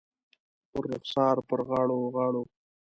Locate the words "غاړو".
1.67-1.99, 2.13-2.43